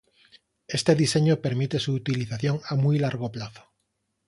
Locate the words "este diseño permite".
0.77-1.77